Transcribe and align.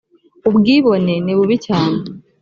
ubwibone 0.49 1.13
nibubi 1.25 1.57
cyane 1.65 1.99